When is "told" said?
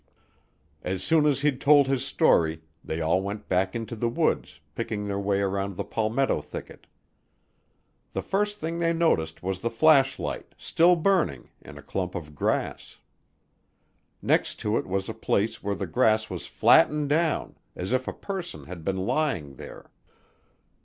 1.61-1.85